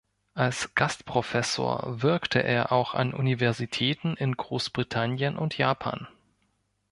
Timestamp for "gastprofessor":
0.73-2.01